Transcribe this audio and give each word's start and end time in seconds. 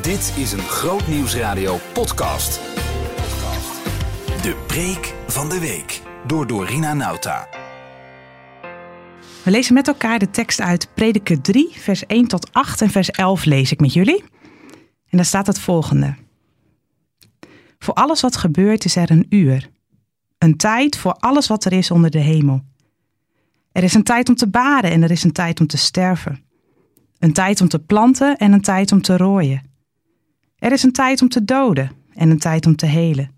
Dit 0.00 0.34
is 0.36 0.52
een 0.52 0.58
Groot 0.58 1.06
Nieuwsradio 1.06 1.78
podcast. 1.92 2.60
De 4.42 4.64
preek 4.66 5.14
van 5.26 5.48
de 5.48 5.58
week 5.60 6.00
door 6.26 6.46
Dorina 6.46 6.94
Nauta. 6.94 7.48
We 9.42 9.50
lezen 9.50 9.74
met 9.74 9.88
elkaar 9.88 10.18
de 10.18 10.30
tekst 10.30 10.60
uit 10.60 10.88
Prediker 10.94 11.40
3, 11.40 11.70
vers 11.72 12.06
1 12.06 12.26
tot 12.26 12.52
8 12.52 12.80
en 12.80 12.90
vers 12.90 13.10
11 13.10 13.44
lees 13.44 13.72
ik 13.72 13.80
met 13.80 13.92
jullie. 13.92 14.24
En 15.08 15.16
daar 15.16 15.24
staat 15.24 15.46
het 15.46 15.58
volgende. 15.58 16.14
Voor 17.78 17.94
alles 17.94 18.20
wat 18.20 18.36
gebeurt 18.36 18.84
is 18.84 18.96
er 18.96 19.10
een 19.10 19.26
uur. 19.28 19.70
Een 20.38 20.56
tijd 20.56 20.96
voor 20.96 21.12
alles 21.12 21.46
wat 21.46 21.64
er 21.64 21.72
is 21.72 21.90
onder 21.90 22.10
de 22.10 22.18
hemel. 22.18 22.62
Er 23.72 23.82
is 23.82 23.94
een 23.94 24.04
tijd 24.04 24.28
om 24.28 24.34
te 24.34 24.48
baren 24.48 24.90
en 24.90 25.02
er 25.02 25.10
is 25.10 25.24
een 25.24 25.32
tijd 25.32 25.60
om 25.60 25.66
te 25.66 25.78
sterven. 25.78 26.44
Een 27.18 27.32
tijd 27.32 27.60
om 27.60 27.68
te 27.68 27.78
planten 27.78 28.36
en 28.36 28.52
een 28.52 28.60
tijd 28.60 28.92
om 28.92 29.02
te 29.02 29.16
rooien. 29.16 29.70
Er 30.62 30.72
is 30.72 30.82
een 30.82 30.92
tijd 30.92 31.22
om 31.22 31.28
te 31.28 31.44
doden 31.44 31.90
en 32.14 32.30
een 32.30 32.38
tijd 32.38 32.66
om 32.66 32.76
te 32.76 32.86
helen. 32.86 33.30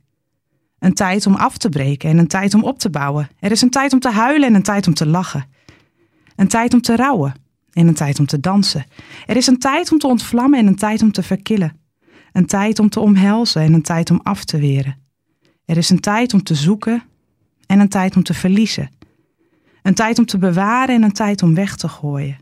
Een 0.78 0.95
tijd 0.95 1.27
om 1.27 1.34
af 1.34 1.56
te 1.56 1.69
breken 1.69 2.10
en 2.10 2.19
een 2.19 2.27
tijd 2.27 2.55
om 2.55 2.64
op 2.64 2.78
te 2.78 2.91
bouwen. 2.91 3.28
Er 3.38 3.50
is 3.50 3.62
een 3.62 3.70
tijd 3.70 3.92
om 3.92 3.98
te 3.98 4.10
huilen 4.10 4.48
en 4.48 4.55
een 4.55 4.62
tijd 4.62 4.87
om 4.87 4.95
te 4.95 5.06
lachen. 5.06 5.45
Een 6.37 6.48
tijd 6.48 6.74
om 6.74 6.80
te 6.80 6.97
rouwen 6.97 7.34
en 7.73 7.87
een 7.87 7.95
tijd 7.95 8.19
om 8.19 8.27
te 8.27 8.41
dansen. 8.41 8.84
Er 9.27 9.37
is 9.37 9.47
een 9.47 9.59
tijd 9.59 9.92
om 9.92 9.98
te 9.98 10.06
ontvlammen 10.06 10.59
en 10.59 10.66
een 10.66 10.77
tijd 10.77 11.02
om 11.02 11.12
te 11.12 11.23
verkillen. 11.23 11.80
Een 12.33 12.47
tijd 12.47 12.78
om 12.78 12.88
te 12.88 13.00
omhelzen 13.00 13.62
en 13.62 13.72
een 13.72 13.83
tijd 13.83 14.11
om 14.11 14.20
af 14.22 14.45
te 14.45 14.59
weren. 14.59 14.98
Er 15.64 15.77
is 15.77 15.91
een 15.91 16.00
tijd 16.00 16.34
om 16.34 16.42
te 16.42 16.55
zoeken 16.55 17.02
en 17.66 17.80
een 17.80 17.88
tijd 17.88 18.16
om 18.16 18.22
te 18.22 18.34
verliezen. 18.34 18.91
Een 19.83 19.95
tijd 19.95 20.19
om 20.19 20.27
te 20.27 20.38
bewaren 20.38 20.95
en 20.95 21.02
een 21.02 21.12
tijd 21.12 21.42
om 21.42 21.55
weg 21.55 21.77
te 21.77 21.88
gooien. 21.88 22.38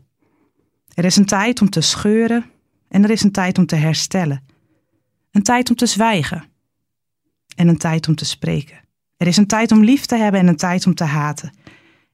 Er 0.93 1.05
is 1.05 1.15
een 1.15 1.25
tijd 1.25 1.61
om 1.61 1.69
te 1.69 1.81
scheuren 1.81 2.45
en 2.87 3.03
er 3.03 3.09
is 3.09 3.23
een 3.23 3.31
tijd 3.31 3.57
om 3.57 3.65
te 3.65 3.75
herstellen. 3.75 4.52
Een 5.33 5.43
tijd 5.43 5.69
om 5.69 5.75
te 5.75 5.85
zwijgen 5.85 6.43
en 7.55 7.67
een 7.67 7.77
tijd 7.77 8.07
om 8.07 8.15
te 8.15 8.25
spreken. 8.25 8.77
Er 9.17 9.27
is 9.27 9.37
een 9.37 9.47
tijd 9.47 9.71
om 9.71 9.83
lief 9.83 10.05
te 10.05 10.15
hebben 10.15 10.39
en 10.39 10.47
een 10.47 10.55
tijd 10.55 10.85
om 10.85 10.95
te 10.95 11.03
haten. 11.03 11.51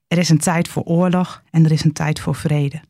Er 0.08 0.18
is 0.18 0.30
een 0.30 0.38
tijd 0.38 0.68
voor 0.68 0.84
oorlog 0.84 1.44
en 1.52 1.66
er 1.66 1.72
is 1.72 1.84
een 1.84 1.94
tijd 1.94 2.20
voor 2.20 2.36
vrede. 2.36 2.82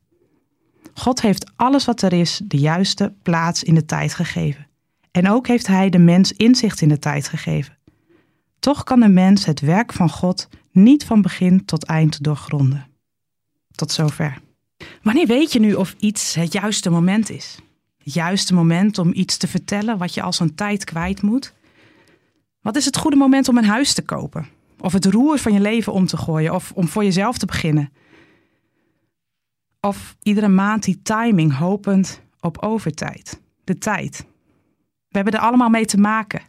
God 0.93 1.21
heeft 1.21 1.51
alles 1.55 1.85
wat 1.85 2.01
er 2.01 2.13
is 2.13 2.41
de 2.43 2.57
juiste 2.57 3.13
plaats 3.21 3.63
in 3.63 3.75
de 3.75 3.85
tijd 3.85 4.13
gegeven. 4.13 4.67
En 5.11 5.29
ook 5.29 5.47
heeft 5.47 5.67
Hij 5.67 5.89
de 5.89 5.97
mens 5.97 6.31
inzicht 6.31 6.81
in 6.81 6.89
de 6.89 6.99
tijd 6.99 7.27
gegeven. 7.27 7.77
Toch 8.59 8.83
kan 8.83 8.99
de 8.99 9.07
mens 9.07 9.45
het 9.45 9.59
werk 9.59 9.93
van 9.93 10.09
God 10.09 10.49
niet 10.71 11.05
van 11.05 11.21
begin 11.21 11.65
tot 11.65 11.83
eind 11.83 12.23
doorgronden. 12.23 12.87
Tot 13.71 13.91
zover. 13.91 14.41
Wanneer 15.01 15.27
weet 15.27 15.53
je 15.53 15.59
nu 15.59 15.73
of 15.73 15.95
iets 15.99 16.33
het 16.33 16.53
juiste 16.53 16.89
moment 16.89 17.29
is? 17.29 17.59
Juiste 18.13 18.53
moment 18.53 18.97
om 18.97 19.11
iets 19.13 19.37
te 19.37 19.47
vertellen 19.47 19.97
wat 19.97 20.13
je 20.13 20.21
als 20.21 20.39
een 20.39 20.55
tijd 20.55 20.83
kwijt 20.83 21.21
moet? 21.21 21.53
Wat 22.61 22.75
is 22.75 22.85
het 22.85 22.97
goede 22.97 23.17
moment 23.17 23.47
om 23.47 23.57
een 23.57 23.65
huis 23.65 23.93
te 23.93 24.01
kopen? 24.01 24.47
Of 24.79 24.93
het 24.93 25.05
roer 25.05 25.37
van 25.37 25.53
je 25.53 25.59
leven 25.59 25.93
om 25.93 26.05
te 26.05 26.17
gooien? 26.17 26.53
Of 26.53 26.71
om 26.75 26.87
voor 26.87 27.03
jezelf 27.03 27.37
te 27.37 27.45
beginnen? 27.45 27.91
Of 29.79 30.15
iedere 30.21 30.47
maand 30.47 30.83
die 30.83 31.01
timing 31.01 31.57
hopend 31.57 32.21
op 32.39 32.57
overtijd? 32.57 33.41
De 33.63 33.77
tijd. 33.77 34.25
We 35.07 35.15
hebben 35.15 35.33
er 35.33 35.39
allemaal 35.39 35.69
mee 35.69 35.85
te 35.85 35.97
maken. 35.97 36.41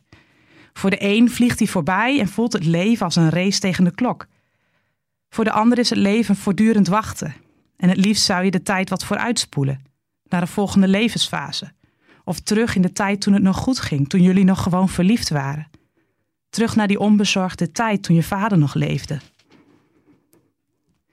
Voor 0.72 0.91
de 0.91 1.05
een 1.05 1.31
vliegt 1.31 1.58
hij 1.58 1.69
voorbij 1.69 2.20
en 2.20 2.28
voelt 2.28 2.53
het 2.53 2.64
leven 2.64 3.05
als 3.05 3.16
een 3.16 3.31
race 3.31 3.61
tegen 3.61 3.84
de 3.84 3.94
klok. 3.94 4.27
Voor 5.28 5.44
de 5.44 5.53
ander 5.53 5.78
is 5.78 5.91
het 5.91 5.98
leven 5.98 6.36
voortdurend 6.36 6.88
wachten. 6.88 7.34
En 7.77 7.88
het 7.88 7.98
liefst 7.98 8.25
zou 8.25 8.44
je 8.44 8.50
de 8.50 8.62
tijd 8.62 8.91
wat 8.91 9.05
vooruitspoelen, 9.05 9.83
naar 10.31 10.41
een 10.41 10.48
volgende 10.48 10.89
levensfase. 10.89 11.73
Of 12.25 12.41
terug 12.41 12.77
in 12.77 12.83
de 12.83 12.92
tijd 12.92 13.20
toen 13.20 13.33
het 13.33 13.42
nog 13.42 13.56
goed 13.56 13.81
ging, 13.81 14.09
toen 14.09 14.23
jullie 14.23 14.45
nog 14.45 14.62
gewoon 14.62 14.89
verliefd 14.89 15.28
waren. 15.28 15.70
Terug 16.50 16.77
naar 16.77 16.87
die 16.87 16.98
onbezorgde 16.98 17.72
tijd 17.72 18.03
toen 18.03 18.16
je 18.16 18.22
vader 18.22 18.59
nog 18.59 18.75
leefde. 18.75 19.19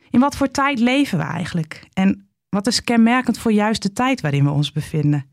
In 0.10 0.20
wat 0.20 0.36
voor 0.36 0.52
tijd 0.52 0.80
leven 0.80 1.18
we 1.18 1.24
eigenlijk? 1.24 1.88
En 1.94 2.30
wat 2.50 2.68
is 2.68 2.84
kenmerkend 2.84 3.38
voor 3.38 3.52
juist 3.52 3.82
de 3.82 3.94
tijd 3.94 4.22
waarin 4.22 4.44
we 4.44 4.50
ons 4.50 4.72
bevinden? 4.72 5.30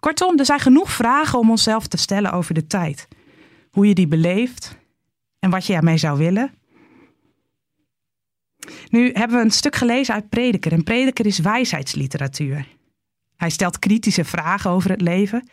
Kortom, 0.00 0.38
er 0.38 0.44
zijn 0.44 0.60
genoeg 0.60 0.90
vragen 0.90 1.38
om 1.38 1.50
onszelf 1.50 1.86
te 1.86 1.96
stellen 1.96 2.32
over 2.32 2.54
de 2.54 2.66
tijd. 2.66 3.08
Hoe 3.70 3.86
je 3.86 3.94
die 3.94 4.08
beleeft 4.08 4.76
en 5.38 5.50
wat 5.50 5.66
je 5.66 5.74
ermee 5.74 5.96
zou 5.96 6.18
willen. 6.18 6.52
Nu 8.88 9.10
hebben 9.12 9.38
we 9.38 9.44
een 9.44 9.50
stuk 9.50 9.76
gelezen 9.76 10.14
uit 10.14 10.28
Prediker. 10.28 10.72
En 10.72 10.84
Prediker 10.84 11.26
is 11.26 11.38
wijsheidsliteratuur. 11.38 12.66
Hij 13.40 13.50
stelt 13.50 13.78
kritische 13.78 14.24
vragen 14.24 14.70
over 14.70 14.90
het 14.90 15.00
leven. 15.00 15.48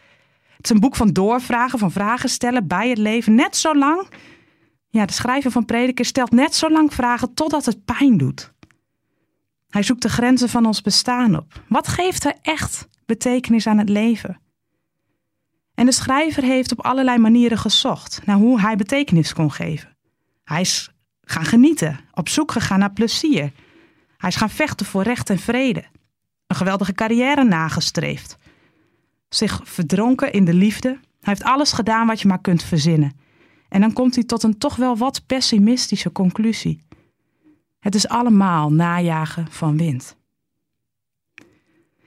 Het 0.56 0.66
is 0.66 0.70
een 0.70 0.80
boek 0.80 0.96
van 0.96 1.14
doorvragen, 1.14 1.80
van 1.80 1.92
vragen 1.92 2.30
stellen 2.30 2.68
bij 2.68 2.90
het 2.90 2.98
leven. 2.98 3.36
Net 3.36 3.56
zo 3.56 3.76
lang, 3.76 4.08
ja, 4.90 5.06
de 5.06 5.14
schrijver 5.14 5.52
van 5.52 5.66
Prediker 5.66 6.06
stelt 6.06 6.32
net 6.32 6.56
zo 6.56 6.70
lang 6.70 6.94
vragen 6.94 7.34
totdat 7.34 7.66
het 7.66 7.86
pijn 7.86 8.18
doet. 8.18 8.54
Hij 9.70 9.84
zoekt 9.84 10.02
de 10.02 10.10
grenzen 10.10 10.50
van 10.50 10.66
ons 10.66 10.82
bestaan 10.82 11.38
op. 11.38 11.64
Wat 11.68 11.88
geeft 11.88 12.26
er 12.26 12.36
echt 12.42 12.88
betekenis 13.06 13.68
aan 13.68 13.78
het 13.78 13.90
leven? 13.90 14.42
En 15.74 15.86
de 15.86 15.92
schrijver 15.92 16.44
heeft 16.44 16.72
op 16.72 16.86
allerlei 16.86 17.18
manieren 17.18 17.58
gezocht 17.58 18.22
naar 18.26 18.38
hoe 18.38 18.62
hij 18.62 18.76
betekenis 18.76 19.34
kon 19.34 19.52
geven. 19.52 19.98
Hij 20.44 20.62
is 20.62 20.92
gaan 21.22 21.46
genieten, 21.46 22.00
op 22.14 22.30
zoek 22.30 22.52
gegaan 22.52 22.80
naar 22.80 22.94
plezier. 22.94 23.52
Hij 24.18 24.30
is 24.30 24.36
gaan 24.36 24.50
vechten 24.50 24.86
voor 24.86 25.04
recht 25.04 25.30
en 25.30 25.40
vrede. 25.40 25.84
Een 26.48 26.56
geweldige 26.56 26.94
carrière 26.94 27.44
nagestreefd. 27.44 28.38
Zich 29.30 29.62
verdronken 29.64 30.32
in 30.32 30.46
de 30.46 30.54
liefde. 30.54 30.90
Hij 30.90 31.00
heeft 31.34 31.44
alles 31.44 31.72
gedaan 31.72 32.08
wat 32.08 32.22
je 32.22 32.28
maar 32.28 32.42
kunt 32.42 32.64
verzinnen. 32.64 33.12
En 33.70 33.82
dan 33.82 33.94
komt 33.94 34.16
hij 34.16 34.24
tot 34.24 34.44
een 34.44 34.58
toch 34.58 34.76
wel 34.76 34.98
wat 34.98 35.26
pessimistische 35.26 36.12
conclusie. 36.12 36.86
Het 37.80 37.96
is 37.96 38.08
allemaal 38.08 38.72
najagen 38.72 39.52
van 39.52 39.78
wind. 39.78 40.18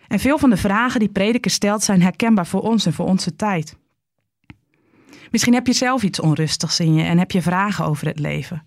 En 0.08 0.18
veel 0.18 0.38
van 0.38 0.50
de 0.50 0.56
vragen 0.56 1.00
die 1.00 1.08
prediker 1.08 1.50
stelt 1.50 1.82
zijn 1.82 2.02
herkenbaar 2.02 2.46
voor 2.46 2.60
ons 2.60 2.86
en 2.86 2.92
voor 2.92 3.06
onze 3.06 3.36
tijd. 3.36 3.76
Misschien 5.30 5.54
heb 5.54 5.66
je 5.66 5.72
zelf 5.72 6.02
iets 6.02 6.20
onrustigs 6.20 6.80
in 6.80 6.94
je 6.94 7.02
en 7.02 7.18
heb 7.18 7.30
je 7.30 7.42
vragen 7.42 7.84
over 7.84 8.06
het 8.06 8.18
leven. 8.18 8.62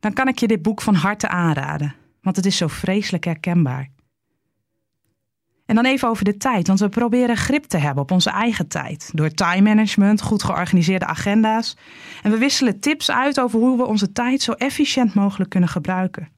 Dan 0.00 0.12
kan 0.12 0.28
ik 0.28 0.38
je 0.38 0.46
dit 0.46 0.62
boek 0.62 0.82
van 0.82 0.94
harte 0.94 1.28
aanraden, 1.28 1.94
want 2.22 2.36
het 2.36 2.46
is 2.46 2.56
zo 2.56 2.66
vreselijk 2.66 3.24
herkenbaar. 3.24 3.90
En 5.66 5.74
dan 5.74 5.84
even 5.84 6.08
over 6.08 6.24
de 6.24 6.36
tijd, 6.36 6.66
want 6.66 6.80
we 6.80 6.88
proberen 6.88 7.36
grip 7.36 7.64
te 7.64 7.76
hebben 7.76 8.02
op 8.02 8.10
onze 8.10 8.30
eigen 8.30 8.68
tijd. 8.68 9.10
Door 9.14 9.30
time 9.30 9.62
management, 9.68 10.22
goed 10.22 10.42
georganiseerde 10.42 11.06
agenda's. 11.06 11.76
En 12.22 12.30
we 12.30 12.38
wisselen 12.38 12.80
tips 12.80 13.10
uit 13.10 13.40
over 13.40 13.58
hoe 13.58 13.76
we 13.76 13.84
onze 13.84 14.12
tijd 14.12 14.42
zo 14.42 14.52
efficiënt 14.52 15.14
mogelijk 15.14 15.50
kunnen 15.50 15.68
gebruiken. 15.68 16.28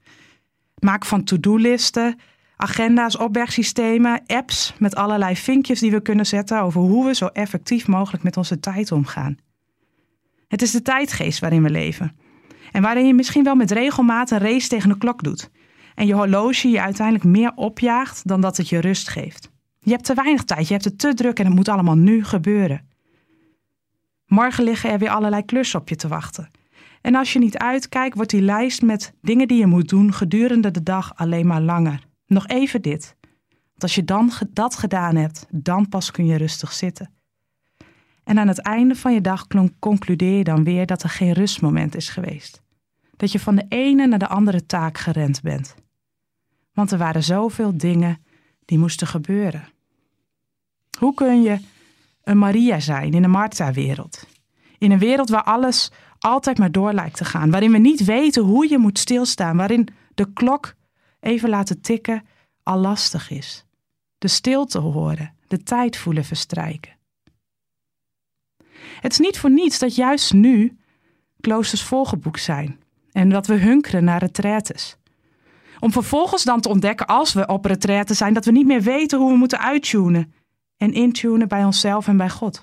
Maak 0.79 1.05
van 1.05 1.23
to-do-listen, 1.23 2.19
agenda's, 2.57 3.17
opbergsystemen, 3.17 4.21
apps 4.25 4.73
met 4.77 4.95
allerlei 4.95 5.35
vinkjes 5.35 5.79
die 5.79 5.91
we 5.91 6.01
kunnen 6.01 6.25
zetten 6.25 6.61
over 6.61 6.81
hoe 6.81 7.05
we 7.05 7.15
zo 7.15 7.25
effectief 7.25 7.87
mogelijk 7.87 8.23
met 8.23 8.37
onze 8.37 8.59
tijd 8.59 8.91
omgaan. 8.91 9.37
Het 10.47 10.61
is 10.61 10.71
de 10.71 10.81
tijdgeest 10.81 11.39
waarin 11.39 11.63
we 11.63 11.69
leven. 11.69 12.15
En 12.71 12.81
waarin 12.81 13.07
je 13.07 13.13
misschien 13.13 13.43
wel 13.43 13.55
met 13.55 13.71
regelmaat 13.71 14.31
een 14.31 14.39
race 14.39 14.67
tegen 14.67 14.89
de 14.89 14.97
klok 14.97 15.23
doet. 15.23 15.49
En 15.95 16.05
je 16.07 16.13
horloge 16.13 16.67
je 16.67 16.81
uiteindelijk 16.81 17.25
meer 17.25 17.51
opjaagt 17.55 18.27
dan 18.27 18.41
dat 18.41 18.57
het 18.57 18.69
je 18.69 18.79
rust 18.79 19.09
geeft. 19.09 19.51
Je 19.79 19.91
hebt 19.91 20.05
te 20.05 20.13
weinig 20.13 20.43
tijd, 20.43 20.67
je 20.67 20.73
hebt 20.73 20.85
het 20.85 20.99
te 20.99 21.13
druk 21.13 21.39
en 21.39 21.45
het 21.45 21.55
moet 21.55 21.69
allemaal 21.69 21.95
nu 21.95 22.23
gebeuren. 22.23 22.87
Morgen 24.25 24.63
liggen 24.63 24.89
er 24.91 24.99
weer 24.99 25.09
allerlei 25.09 25.45
klussen 25.45 25.79
op 25.79 25.89
je 25.89 25.95
te 25.95 26.07
wachten. 26.07 26.51
En 27.01 27.15
als 27.15 27.33
je 27.33 27.39
niet 27.39 27.57
uitkijkt, 27.57 28.15
wordt 28.15 28.31
die 28.31 28.41
lijst 28.41 28.81
met 28.81 29.13
dingen 29.21 29.47
die 29.47 29.57
je 29.57 29.65
moet 29.65 29.89
doen 29.89 30.13
gedurende 30.13 30.71
de 30.71 30.83
dag 30.83 31.15
alleen 31.15 31.47
maar 31.47 31.61
langer. 31.61 32.07
Nog 32.27 32.47
even 32.47 32.81
dit. 32.81 33.15
Want 33.49 33.81
als 33.81 33.95
je 33.95 34.03
dan 34.03 34.31
dat 34.49 34.75
gedaan 34.75 35.15
hebt, 35.15 35.47
dan 35.49 35.89
pas 35.89 36.11
kun 36.11 36.25
je 36.25 36.37
rustig 36.37 36.73
zitten. 36.73 37.13
En 38.23 38.39
aan 38.39 38.47
het 38.47 38.59
einde 38.59 38.95
van 38.95 39.13
je 39.13 39.21
dag 39.21 39.47
concludeer 39.79 40.37
je 40.37 40.43
dan 40.43 40.63
weer 40.63 40.85
dat 40.85 41.03
er 41.03 41.09
geen 41.09 41.31
rustmoment 41.31 41.95
is 41.95 42.09
geweest. 42.09 42.61
Dat 43.17 43.31
je 43.31 43.39
van 43.39 43.55
de 43.55 43.65
ene 43.69 44.07
naar 44.07 44.19
de 44.19 44.27
andere 44.27 44.65
taak 44.65 44.97
gerend 44.97 45.41
bent. 45.41 45.75
Want 46.75 46.91
er 46.91 46.97
waren 46.97 47.23
zoveel 47.23 47.77
dingen 47.77 48.25
die 48.65 48.77
moesten 48.77 49.07
gebeuren. 49.07 49.67
Hoe 50.99 51.13
kun 51.13 51.41
je 51.41 51.59
een 52.23 52.37
Maria 52.37 52.79
zijn 52.79 53.13
in 53.13 53.23
een 53.23 53.29
Martha-wereld? 53.29 54.27
In 54.77 54.91
een 54.91 54.99
wereld 54.99 55.29
waar 55.29 55.43
alles 55.43 55.91
altijd 56.19 56.57
maar 56.57 56.71
door 56.71 56.93
lijkt 56.93 57.17
te 57.17 57.25
gaan. 57.25 57.51
Waarin 57.51 57.71
we 57.71 57.77
niet 57.77 58.05
weten 58.05 58.43
hoe 58.43 58.69
je 58.69 58.77
moet 58.77 58.99
stilstaan. 58.99 59.57
Waarin 59.57 59.87
de 60.15 60.33
klok 60.33 60.75
even 61.19 61.49
laten 61.49 61.81
tikken 61.81 62.25
al 62.63 62.77
lastig 62.77 63.29
is. 63.29 63.65
De 64.17 64.27
stilte 64.27 64.79
horen, 64.79 65.35
de 65.47 65.63
tijd 65.63 65.97
voelen 65.97 66.25
verstrijken. 66.25 66.93
Het 68.99 69.11
is 69.11 69.19
niet 69.19 69.39
voor 69.39 69.51
niets 69.51 69.79
dat 69.79 69.95
juist 69.95 70.33
nu 70.33 70.77
kloosters 71.41 71.83
volgeboekt 71.83 72.41
zijn 72.41 72.79
en 73.11 73.29
dat 73.29 73.47
we 73.47 73.53
hunkeren 73.53 74.03
naar 74.03 74.19
retraites. 74.19 74.97
Om 75.79 75.91
vervolgens 75.91 76.43
dan 76.43 76.61
te 76.61 76.69
ontdekken, 76.69 77.05
als 77.05 77.33
we 77.33 77.47
op 77.47 77.65
retraite 77.65 78.13
zijn, 78.13 78.33
dat 78.33 78.45
we 78.45 78.51
niet 78.51 78.65
meer 78.65 78.81
weten 78.81 79.19
hoe 79.19 79.31
we 79.31 79.37
moeten 79.37 79.59
uittunen 79.59 80.33
en 80.77 80.93
intunen 80.93 81.47
bij 81.47 81.63
onszelf 81.63 82.07
en 82.07 82.17
bij 82.17 82.29
God. 82.29 82.61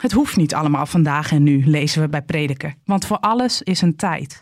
Het 0.00 0.12
hoeft 0.12 0.36
niet 0.36 0.54
allemaal 0.54 0.86
vandaag 0.86 1.32
en 1.32 1.42
nu, 1.42 1.66
lezen 1.66 2.02
we 2.02 2.08
bij 2.08 2.22
Prediker, 2.22 2.74
want 2.84 3.06
voor 3.06 3.18
alles 3.18 3.62
is 3.62 3.80
een 3.80 3.96
tijd. 3.96 4.40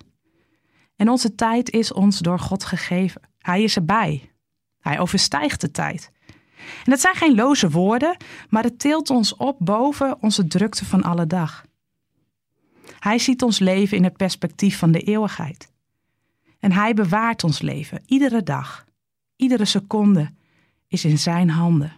En 0.97 1.09
onze 1.09 1.35
tijd 1.35 1.71
is 1.71 1.93
ons 1.93 2.19
door 2.19 2.39
God 2.39 2.65
gegeven. 2.65 3.21
Hij 3.39 3.63
is 3.63 3.77
erbij. 3.77 4.31
Hij 4.81 4.99
overstijgt 4.99 5.61
de 5.61 5.71
tijd. 5.71 6.11
En 6.59 6.91
dat 6.91 7.01
zijn 7.01 7.15
geen 7.15 7.35
loze 7.35 7.71
woorden, 7.71 8.17
maar 8.49 8.63
het 8.63 8.79
tilt 8.79 9.11
ons 9.11 9.37
op 9.37 9.57
boven 9.61 10.17
onze 10.21 10.47
drukte 10.47 10.85
van 10.85 11.03
alle 11.03 11.27
dag. 11.27 11.65
Hij 12.99 13.19
ziet 13.19 13.43
ons 13.43 13.59
leven 13.59 13.97
in 13.97 14.05
het 14.05 14.17
perspectief 14.17 14.79
van 14.79 14.91
de 14.91 15.01
eeuwigheid. 15.01 15.73
En 16.59 16.73
hij 16.73 16.95
bewaart 16.95 17.45
ons 17.45 17.61
leven, 17.61 18.03
iedere 18.07 18.43
dag, 18.43 18.85
iedere 19.37 19.65
seconde 19.65 20.31
is 20.89 21.05
in 21.05 21.19
zijn 21.19 21.51
handen. 21.51 21.93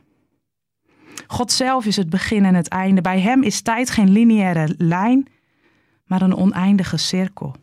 God 1.27 1.53
zelf 1.53 1.87
is 1.87 1.97
het 1.97 2.11
begin 2.11 2.45
en 2.45 2.55
het 2.55 2.69
einde. 2.69 3.01
Bij 3.01 3.21
hem 3.21 3.43
is 3.43 3.61
tijd 3.61 3.91
geen 3.91 4.11
lineaire 4.11 4.75
lijn, 4.79 5.27
maar 6.05 6.23
een 6.23 6.37
oneindige 6.37 6.97
cirkel. 6.97 7.55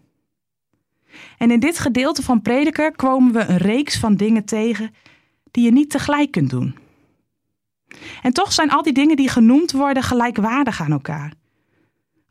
En 1.37 1.51
in 1.51 1.59
dit 1.59 1.79
gedeelte 1.79 2.23
van 2.23 2.41
Prediker 2.41 2.95
komen 2.95 3.33
we 3.33 3.45
een 3.45 3.57
reeks 3.57 3.99
van 3.99 4.15
dingen 4.15 4.45
tegen 4.45 4.93
die 5.51 5.63
je 5.63 5.71
niet 5.71 5.89
tegelijk 5.89 6.31
kunt 6.31 6.49
doen. 6.49 6.75
En 8.21 8.33
toch 8.33 8.53
zijn 8.53 8.71
al 8.71 8.81
die 8.81 8.93
dingen 8.93 9.15
die 9.15 9.29
genoemd 9.29 9.71
worden 9.71 10.03
gelijkwaardig 10.03 10.81
aan 10.81 10.91
elkaar. 10.91 11.33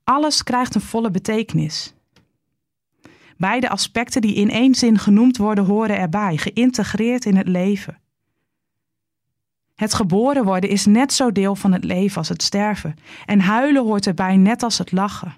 Alles 0.04 0.42
krijgt 0.42 0.74
een 0.74 0.80
volle 0.80 1.10
betekenis. 1.10 1.94
Beide 3.36 3.68
aspecten 3.68 4.20
die 4.20 4.34
in 4.34 4.50
één 4.50 4.74
zin 4.74 4.98
genoemd 4.98 5.36
worden, 5.36 5.64
horen 5.64 5.98
erbij, 5.98 6.36
geïntegreerd 6.36 7.24
in 7.24 7.36
het 7.36 7.48
leven. 7.48 8.00
Het 9.74 9.94
geboren 9.94 10.44
worden 10.44 10.70
is 10.70 10.86
net 10.86 11.12
zo 11.12 11.32
deel 11.32 11.56
van 11.56 11.72
het 11.72 11.84
leven 11.84 12.16
als 12.16 12.28
het 12.28 12.42
sterven. 12.42 12.96
En 13.26 13.40
huilen 13.40 13.84
hoort 13.84 14.06
erbij 14.06 14.36
net 14.36 14.62
als 14.62 14.78
het 14.78 14.92
lachen. 14.92 15.34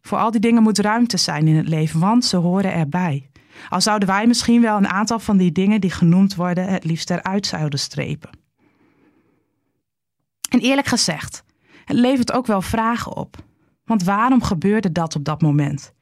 Voor 0.00 0.18
al 0.18 0.30
die 0.30 0.40
dingen 0.40 0.62
moet 0.62 0.78
ruimte 0.78 1.16
zijn 1.16 1.48
in 1.48 1.56
het 1.56 1.68
leven, 1.68 2.00
want 2.00 2.24
ze 2.24 2.36
horen 2.36 2.72
erbij. 2.72 3.30
Al 3.68 3.80
zouden 3.80 4.08
wij 4.08 4.26
misschien 4.26 4.60
wel 4.60 4.76
een 4.76 4.88
aantal 4.88 5.18
van 5.18 5.36
die 5.36 5.52
dingen 5.52 5.80
die 5.80 5.90
genoemd 5.90 6.34
worden 6.34 6.68
het 6.68 6.84
liefst 6.84 7.10
eruit 7.10 7.46
zouden 7.46 7.78
strepen. 7.78 8.30
En 10.48 10.60
eerlijk 10.60 10.86
gezegd, 10.86 11.44
het 11.84 11.96
levert 11.96 12.32
ook 12.32 12.46
wel 12.46 12.62
vragen 12.62 13.16
op. 13.16 13.36
Want 13.84 14.02
waarom 14.02 14.42
gebeurde 14.42 14.92
dat 14.92 15.16
op 15.16 15.24
dat 15.24 15.42
moment? 15.42 15.94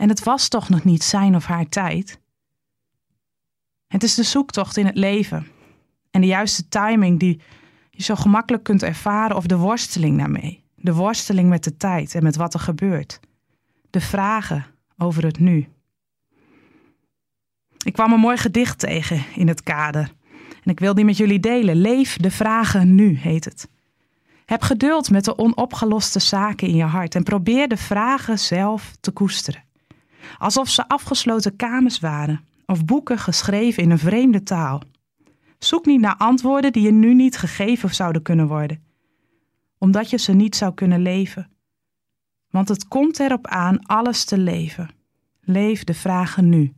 En 0.00 0.08
het 0.08 0.22
was 0.22 0.48
toch 0.48 0.68
nog 0.68 0.84
niet 0.84 1.02
zijn 1.02 1.36
of 1.36 1.44
haar 1.44 1.68
tijd? 1.68 2.20
Het 3.86 4.02
is 4.02 4.14
de 4.14 4.22
zoektocht 4.22 4.76
in 4.76 4.86
het 4.86 4.96
leven 4.96 5.46
en 6.10 6.20
de 6.20 6.26
juiste 6.26 6.68
timing 6.68 7.18
die 7.18 7.40
je 7.90 8.02
zo 8.02 8.14
gemakkelijk 8.14 8.64
kunt 8.64 8.82
ervaren 8.82 9.36
of 9.36 9.46
de 9.46 9.56
worsteling 9.56 10.18
daarmee. 10.18 10.64
De 10.74 10.94
worsteling 10.94 11.48
met 11.48 11.64
de 11.64 11.76
tijd 11.76 12.14
en 12.14 12.22
met 12.22 12.36
wat 12.36 12.54
er 12.54 12.60
gebeurt. 12.60 13.20
De 13.90 14.00
vragen 14.00 14.66
over 14.98 15.24
het 15.24 15.38
nu. 15.38 15.68
Ik 17.84 17.92
kwam 17.92 18.12
een 18.12 18.20
mooi 18.20 18.36
gedicht 18.36 18.78
tegen 18.78 19.24
in 19.34 19.48
het 19.48 19.62
kader. 19.62 20.12
En 20.62 20.70
ik 20.70 20.80
wil 20.80 20.94
die 20.94 21.04
met 21.04 21.16
jullie 21.16 21.40
delen. 21.40 21.76
Leef 21.76 22.16
de 22.16 22.30
vragen 22.30 22.94
nu, 22.94 23.16
heet 23.16 23.44
het. 23.44 23.68
Heb 24.44 24.62
geduld 24.62 25.10
met 25.10 25.24
de 25.24 25.38
onopgeloste 25.38 26.20
zaken 26.20 26.68
in 26.68 26.76
je 26.76 26.84
hart 26.84 27.14
en 27.14 27.22
probeer 27.22 27.68
de 27.68 27.76
vragen 27.76 28.38
zelf 28.38 28.96
te 29.00 29.10
koesteren. 29.10 29.68
Alsof 30.38 30.68
ze 30.68 30.88
afgesloten 30.88 31.56
kamers 31.56 32.00
waren 32.00 32.44
of 32.66 32.84
boeken 32.84 33.18
geschreven 33.18 33.82
in 33.82 33.90
een 33.90 33.98
vreemde 33.98 34.42
taal. 34.42 34.82
Zoek 35.58 35.86
niet 35.86 36.00
naar 36.00 36.16
antwoorden 36.16 36.72
die 36.72 36.82
je 36.82 36.92
nu 36.92 37.14
niet 37.14 37.36
gegeven 37.36 37.94
zouden 37.94 38.22
kunnen 38.22 38.46
worden, 38.46 38.82
omdat 39.78 40.10
je 40.10 40.18
ze 40.18 40.32
niet 40.32 40.56
zou 40.56 40.74
kunnen 40.74 41.02
leven. 41.02 41.50
Want 42.50 42.68
het 42.68 42.88
komt 42.88 43.20
erop 43.20 43.46
aan 43.46 43.86
alles 43.86 44.24
te 44.24 44.38
leven. 44.38 44.90
Leef 45.40 45.84
de 45.84 45.94
vragen 45.94 46.48
nu. 46.48 46.72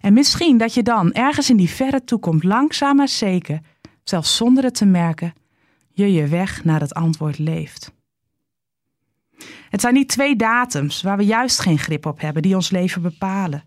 En 0.00 0.12
misschien 0.12 0.58
dat 0.58 0.74
je 0.74 0.82
dan 0.82 1.12
ergens 1.12 1.50
in 1.50 1.56
die 1.56 1.70
verre 1.70 2.04
toekomst 2.04 2.44
langzaam 2.44 2.96
maar 2.96 3.08
zeker, 3.08 3.60
zelfs 4.04 4.36
zonder 4.36 4.64
het 4.64 4.74
te 4.74 4.86
merken, 4.86 5.32
je 5.90 6.12
je 6.12 6.26
weg 6.26 6.64
naar 6.64 6.80
het 6.80 6.94
antwoord 6.94 7.38
leeft. 7.38 7.92
Het 9.70 9.80
zijn 9.80 9.94
niet 9.94 10.08
twee 10.08 10.36
datums 10.36 11.02
waar 11.02 11.16
we 11.16 11.24
juist 11.24 11.60
geen 11.60 11.78
grip 11.78 12.06
op 12.06 12.20
hebben 12.20 12.42
die 12.42 12.54
ons 12.54 12.70
leven 12.70 13.02
bepalen. 13.02 13.64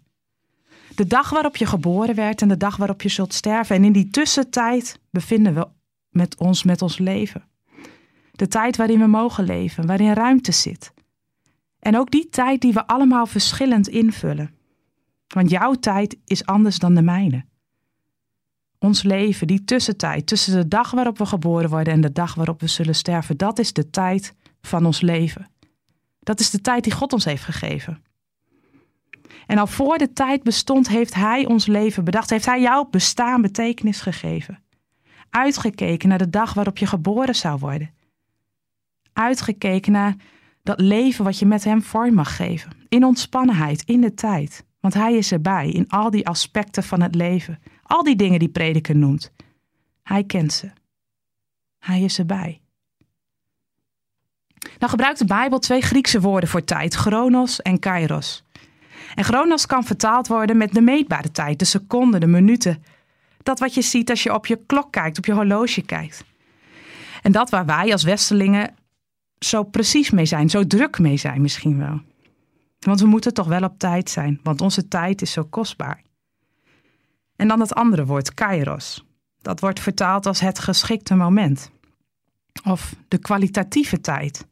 De 0.95 1.05
dag 1.07 1.29
waarop 1.29 1.55
je 1.55 1.65
geboren 1.65 2.15
werd 2.15 2.41
en 2.41 2.47
de 2.47 2.57
dag 2.57 2.77
waarop 2.77 3.01
je 3.01 3.09
zult 3.09 3.33
sterven. 3.33 3.75
En 3.75 3.83
in 3.83 3.91
die 3.91 4.09
tussentijd 4.09 5.00
bevinden 5.09 5.53
we 5.53 5.67
met 6.09 6.38
ons 6.38 6.63
met 6.63 6.81
ons 6.81 6.97
leven. 6.97 7.44
De 8.31 8.47
tijd 8.47 8.77
waarin 8.77 9.00
we 9.00 9.07
mogen 9.07 9.44
leven, 9.44 9.85
waarin 9.85 10.13
ruimte 10.13 10.51
zit. 10.51 10.94
En 11.79 11.97
ook 11.97 12.11
die 12.11 12.29
tijd 12.29 12.61
die 12.61 12.73
we 12.73 12.88
allemaal 12.88 13.25
verschillend 13.25 13.88
invullen. 13.88 14.55
Want 15.27 15.50
jouw 15.50 15.73
tijd 15.73 16.17
is 16.25 16.45
anders 16.45 16.79
dan 16.79 16.95
de 16.95 17.01
mijne. 17.01 17.45
Ons 18.79 19.03
leven, 19.03 19.47
die 19.47 19.63
tussentijd 19.63 20.27
tussen 20.27 20.53
de 20.53 20.67
dag 20.67 20.91
waarop 20.91 21.17
we 21.17 21.25
geboren 21.25 21.69
worden 21.69 21.94
en 21.94 22.01
de 22.01 22.11
dag 22.11 22.35
waarop 22.35 22.59
we 22.59 22.67
zullen 22.67 22.95
sterven, 22.95 23.38
dat 23.38 23.59
is 23.59 23.73
de 23.73 23.89
tijd 23.89 24.35
van 24.61 24.85
ons 24.85 25.01
leven. 25.01 25.47
Dat 26.24 26.40
is 26.40 26.50
de 26.50 26.62
tijd 26.62 26.84
die 26.84 26.94
God 26.94 27.14
ons 27.14 27.25
heeft 27.25 27.44
gegeven. 27.44 28.04
En 29.46 29.58
al 29.58 29.68
voor 29.68 29.98
de 29.98 30.14
tijd 30.14 30.44
bestond, 30.44 30.88
heeft 30.88 31.14
Hij 31.14 31.46
ons 31.46 31.66
leven 31.66 32.04
bedacht. 32.04 32.30
Heeft 32.30 32.46
Hij 32.46 32.62
jouw 32.62 32.88
bestaan 32.90 33.42
betekenis 33.42 34.02
gegeven. 34.02 34.64
Uitgekeken 35.30 36.10
naar 36.10 36.18
de 36.18 36.30
dag 36.30 36.54
waarop 36.54 36.78
je 36.78 36.86
geboren 36.86 37.36
zou 37.36 37.60
worden. 37.60 37.94
Uitgekeken 39.14 39.92
naar 39.92 40.16
dat 40.64 40.80
leven 40.80 41.24
wat 41.24 41.40
je 41.40 41.46
met 41.46 41.64
Hem 41.64 41.81
vorm 41.81 42.14
mag 42.14 42.36
geven. 42.36 42.72
In 42.90 43.06
ontspannenheid, 43.06 43.84
in 43.86 44.02
de 44.02 44.14
tijd. 44.14 44.66
Want 44.80 44.94
Hij 44.94 45.14
is 45.14 45.31
erbij 45.31 45.70
in 45.70 45.90
al 45.90 46.10
die 46.10 46.28
aspecten 46.28 46.84
van 46.84 47.02
het 47.02 47.16
leven. 47.16 47.60
Al 47.84 48.04
die 48.04 48.16
dingen 48.16 48.40
die 48.40 48.50
prediker 48.50 48.96
noemt. 48.96 49.31
Hij 50.04 50.24
kent 50.24 50.54
ze. 50.54 50.72
Hij 51.80 52.02
is 52.02 52.20
erbij. 52.20 52.62
Dan 54.78 54.90
gebruikt 54.90 55.20
de 55.20 55.25
Bijbel 55.25 55.60
twee 55.60 55.81
Griekse 55.81 56.22
woorden 56.22 56.50
voor 56.50 56.64
tijd: 56.64 56.94
chronos 56.94 57.62
en 57.62 57.80
kairos. 57.80 58.44
En 59.16 59.24
chronos 59.24 59.66
kan 59.66 59.84
vertaald 59.84 60.28
worden 60.28 60.58
met 60.58 60.74
de 60.74 60.81
meetbare 60.81 61.31
tijd, 61.31 61.60
de 61.60 61.66
seconden, 61.66 62.20
de 62.20 62.28
minuten. 62.28 62.84
Dat 63.44 63.60
wat 63.60 63.74
je 63.74 63.81
ziet 63.81 64.10
als 64.10 64.24
je 64.24 64.34
op 64.34 64.46
je 64.46 64.60
klok 64.66 64.92
kijkt, 64.92 65.18
op 65.18 65.25
je 65.25 65.34
horloge 65.34 65.81
kijkt. 65.81 66.24
En 67.22 67.32
dat 67.32 67.50
waar 67.50 67.65
wij 67.65 67.92
als 67.92 68.03
Westelingen 68.03 68.75
zo 69.39 69.63
precies 69.63 70.10
mee 70.10 70.25
zijn, 70.25 70.50
zo 70.50 70.68
druk 70.68 71.00
mee 71.00 71.18
zijn 71.18 71.42
misschien 71.42 71.77
wel. 71.77 72.01
Want 72.80 73.00
we 73.00 73.08
moeten 73.08 73.34
toch 73.34 73.48
wel 73.48 73.63
op 73.63 73.80
tijd 73.80 74.10
zijn, 74.10 74.39
want 74.44 74.62
onze 74.62 74.88
tijd 74.88 75.22
is 75.22 75.32
zo 75.32 75.44
kostbaar. 75.44 76.01
En 77.36 77.48
dan 77.48 77.60
het 77.60 77.74
andere 77.74 78.06
woord, 78.06 78.34
kairos. 78.34 79.06
Dat 79.42 79.60
wordt 79.60 79.80
vertaald 79.80 80.25
als 80.25 80.39
het 80.39 80.60
geschikte 80.60 81.15
moment. 81.15 81.72
Of 82.63 82.96
de 83.08 83.18
kwalitatieve 83.18 84.01
tijd. 84.01 84.46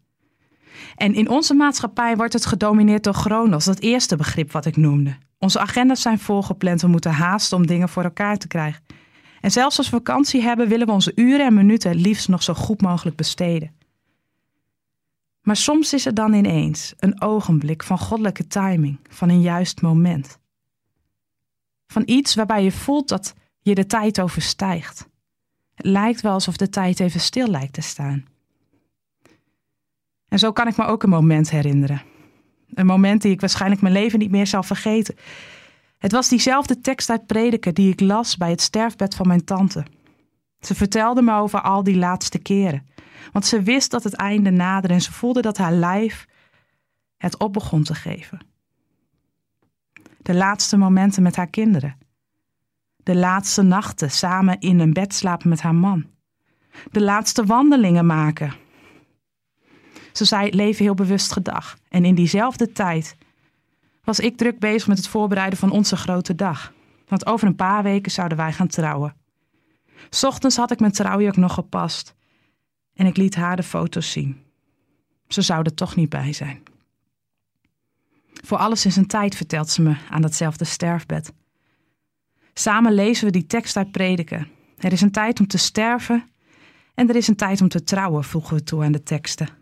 En 0.95 1.13
in 1.13 1.29
onze 1.29 1.53
maatschappij 1.53 2.15
wordt 2.15 2.33
het 2.33 2.45
gedomineerd 2.45 3.03
door 3.03 3.13
chronos, 3.13 3.65
dat 3.65 3.79
eerste 3.79 4.15
begrip 4.15 4.51
wat 4.51 4.65
ik 4.65 4.77
noemde. 4.77 5.17
Onze 5.37 5.59
agendas 5.59 6.01
zijn 6.01 6.19
volgepland, 6.19 6.81
we 6.81 6.87
moeten 6.87 7.11
haasten 7.11 7.57
om 7.57 7.67
dingen 7.67 7.89
voor 7.89 8.03
elkaar 8.03 8.37
te 8.37 8.47
krijgen. 8.47 8.83
En 9.41 9.51
zelfs 9.51 9.77
als 9.77 9.89
we 9.89 9.95
vakantie 9.95 10.41
hebben, 10.41 10.67
willen 10.67 10.87
we 10.87 10.93
onze 10.93 11.11
uren 11.15 11.45
en 11.45 11.53
minuten 11.53 11.95
liefst 11.95 12.27
nog 12.27 12.43
zo 12.43 12.53
goed 12.53 12.81
mogelijk 12.81 13.15
besteden. 13.15 13.71
Maar 15.41 15.55
soms 15.55 15.93
is 15.93 16.05
er 16.05 16.13
dan 16.13 16.33
ineens 16.33 16.93
een 16.97 17.21
ogenblik 17.21 17.83
van 17.83 17.97
goddelijke 17.97 18.47
timing, 18.47 18.99
van 19.09 19.29
een 19.29 19.41
juist 19.41 19.81
moment. 19.81 20.39
Van 21.87 22.03
iets 22.05 22.35
waarbij 22.35 22.63
je 22.63 22.71
voelt 22.71 23.07
dat 23.07 23.33
je 23.61 23.75
de 23.75 23.85
tijd 23.85 24.21
overstijgt. 24.21 25.09
Het 25.75 25.85
lijkt 25.85 26.21
wel 26.21 26.33
alsof 26.33 26.57
de 26.57 26.69
tijd 26.69 26.99
even 26.99 27.19
stil 27.19 27.47
lijkt 27.47 27.73
te 27.73 27.81
staan. 27.81 28.25
En 30.31 30.39
zo 30.39 30.51
kan 30.51 30.67
ik 30.67 30.77
me 30.77 30.85
ook 30.85 31.03
een 31.03 31.09
moment 31.09 31.49
herinneren. 31.49 32.01
Een 32.73 32.85
moment 32.85 33.21
die 33.21 33.31
ik 33.31 33.39
waarschijnlijk 33.39 33.81
mijn 33.81 33.93
leven 33.93 34.19
niet 34.19 34.31
meer 34.31 34.47
zal 34.47 34.63
vergeten. 34.63 35.15
Het 35.97 36.11
was 36.11 36.29
diezelfde 36.29 36.81
tekst 36.81 37.09
uit 37.09 37.25
Prediker 37.25 37.73
die 37.73 37.91
ik 37.91 37.99
las 37.99 38.37
bij 38.37 38.49
het 38.49 38.61
sterfbed 38.61 39.15
van 39.15 39.27
mijn 39.27 39.43
tante. 39.43 39.85
Ze 40.59 40.75
vertelde 40.75 41.21
me 41.21 41.33
over 41.33 41.61
al 41.61 41.83
die 41.83 41.97
laatste 41.97 42.39
keren. 42.39 42.87
Want 43.31 43.45
ze 43.45 43.61
wist 43.61 43.91
dat 43.91 44.03
het 44.03 44.13
einde 44.13 44.49
naderde 44.49 44.93
en 44.93 45.01
ze 45.01 45.11
voelde 45.11 45.41
dat 45.41 45.57
haar 45.57 45.73
lijf 45.73 46.27
het 47.17 47.37
op 47.37 47.53
begon 47.53 47.83
te 47.83 47.95
geven. 47.95 48.45
De 50.21 50.33
laatste 50.33 50.77
momenten 50.77 51.23
met 51.23 51.35
haar 51.35 51.49
kinderen. 51.49 51.97
De 52.95 53.15
laatste 53.15 53.61
nachten 53.61 54.11
samen 54.11 54.59
in 54.59 54.79
een 54.79 54.93
bed 54.93 55.13
slapen 55.13 55.49
met 55.49 55.61
haar 55.61 55.75
man. 55.75 56.05
De 56.91 57.01
laatste 57.01 57.45
wandelingen 57.45 58.05
maken 58.05 58.53
ze 60.21 60.27
zei 60.27 60.49
leven 60.55 60.83
heel 60.83 60.93
bewust 60.93 61.31
gedag. 61.31 61.77
En 61.89 62.05
in 62.05 62.15
diezelfde 62.15 62.71
tijd 62.71 63.15
was 64.03 64.19
ik 64.19 64.37
druk 64.37 64.59
bezig 64.59 64.87
met 64.87 64.97
het 64.97 65.07
voorbereiden 65.07 65.59
van 65.59 65.71
onze 65.71 65.95
grote 65.95 66.35
dag. 66.35 66.73
Want 67.07 67.25
over 67.25 67.47
een 67.47 67.55
paar 67.55 67.83
weken 67.83 68.11
zouden 68.11 68.37
wij 68.37 68.53
gaan 68.53 68.67
trouwen. 68.67 69.15
Ochtends 70.21 70.55
had 70.55 70.71
ik 70.71 70.79
mijn 70.79 70.91
trouwjurk 70.91 71.35
nog 71.37 71.53
gepast 71.53 72.15
en 72.93 73.05
ik 73.05 73.17
liet 73.17 73.35
haar 73.35 73.55
de 73.55 73.63
foto's 73.63 74.11
zien. 74.11 74.43
Ze 75.27 75.41
zou 75.41 75.61
er 75.63 75.73
toch 75.73 75.95
niet 75.95 76.09
bij 76.09 76.33
zijn. 76.33 76.63
Voor 78.43 78.57
alles 78.57 78.85
is 78.85 78.95
een 78.95 79.07
tijd, 79.07 79.35
vertelt 79.35 79.69
ze 79.69 79.81
me 79.81 79.95
aan 80.09 80.21
datzelfde 80.21 80.65
sterfbed. 80.65 81.33
Samen 82.53 82.93
lezen 82.93 83.25
we 83.25 83.31
die 83.31 83.45
tekst 83.45 83.77
uit 83.77 83.91
prediken. 83.91 84.47
Er 84.77 84.91
is 84.91 85.01
een 85.01 85.11
tijd 85.11 85.39
om 85.39 85.47
te 85.47 85.57
sterven 85.57 86.29
en 86.93 87.09
er 87.09 87.15
is 87.15 87.27
een 87.27 87.35
tijd 87.35 87.61
om 87.61 87.67
te 87.67 87.83
trouwen, 87.83 88.23
voegen 88.23 88.55
we 88.55 88.63
toe 88.63 88.83
aan 88.83 88.91
de 88.91 89.03
teksten. 89.03 89.60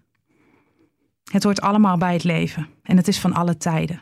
Het 1.31 1.43
hoort 1.43 1.61
allemaal 1.61 1.97
bij 1.97 2.13
het 2.13 2.23
leven 2.23 2.67
en 2.83 2.97
het 2.97 3.07
is 3.07 3.19
van 3.19 3.33
alle 3.33 3.57
tijden. 3.57 4.01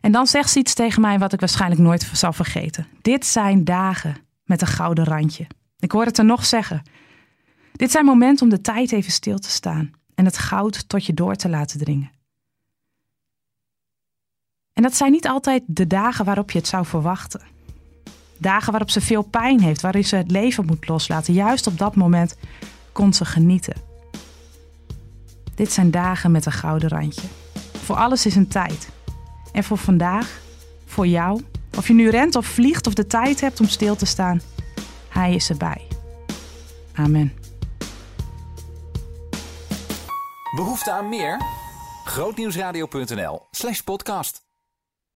En 0.00 0.12
dan 0.12 0.26
zegt 0.26 0.50
ze 0.50 0.58
iets 0.58 0.74
tegen 0.74 1.00
mij 1.00 1.18
wat 1.18 1.32
ik 1.32 1.40
waarschijnlijk 1.40 1.80
nooit 1.80 2.10
zal 2.12 2.32
vergeten. 2.32 2.86
Dit 3.02 3.26
zijn 3.26 3.64
dagen 3.64 4.16
met 4.44 4.60
een 4.60 4.66
gouden 4.66 5.04
randje. 5.04 5.46
Ik 5.78 5.90
hoor 5.90 6.04
het 6.04 6.18
er 6.18 6.24
nog 6.24 6.44
zeggen. 6.44 6.82
Dit 7.72 7.90
zijn 7.90 8.04
momenten 8.04 8.44
om 8.44 8.50
de 8.50 8.60
tijd 8.60 8.92
even 8.92 9.12
stil 9.12 9.38
te 9.38 9.50
staan 9.50 9.90
en 10.14 10.24
het 10.24 10.38
goud 10.38 10.88
tot 10.88 11.06
je 11.06 11.14
door 11.14 11.34
te 11.34 11.48
laten 11.48 11.78
dringen. 11.78 12.10
En 14.72 14.82
dat 14.82 14.94
zijn 14.94 15.12
niet 15.12 15.28
altijd 15.28 15.62
de 15.66 15.86
dagen 15.86 16.24
waarop 16.24 16.50
je 16.50 16.58
het 16.58 16.66
zou 16.66 16.86
verwachten. 16.86 17.40
Dagen 18.38 18.70
waarop 18.70 18.90
ze 18.90 19.00
veel 19.00 19.22
pijn 19.22 19.60
heeft, 19.60 19.80
waarin 19.80 20.04
ze 20.04 20.16
het 20.16 20.30
leven 20.30 20.66
moet 20.66 20.88
loslaten. 20.88 21.34
Juist 21.34 21.66
op 21.66 21.78
dat 21.78 21.96
moment 21.96 22.36
kon 22.92 23.12
ze 23.12 23.24
genieten. 23.24 23.93
Dit 25.54 25.72
zijn 25.72 25.90
dagen 25.90 26.30
met 26.30 26.46
een 26.46 26.52
gouden 26.52 26.88
randje. 26.88 27.26
Voor 27.84 27.96
alles 27.96 28.26
is 28.26 28.36
een 28.36 28.48
tijd. 28.48 28.88
En 29.52 29.64
voor 29.64 29.78
vandaag, 29.78 30.40
voor 30.86 31.06
jou, 31.06 31.42
of 31.76 31.88
je 31.88 31.94
nu 31.94 32.10
rent 32.10 32.34
of 32.36 32.46
vliegt 32.46 32.86
of 32.86 32.94
de 32.94 33.06
tijd 33.06 33.40
hebt 33.40 33.60
om 33.60 33.68
stil 33.68 33.96
te 33.96 34.06
staan, 34.06 34.40
Hij 35.08 35.34
is 35.34 35.50
erbij. 35.50 35.86
Amen. 36.94 37.32
Behoefte 40.56 40.92
aan 40.92 41.08
meer? 41.08 41.40
Grootnieuwsradio.nl 42.04 43.46
slash 43.50 43.80
podcast. 43.80 44.43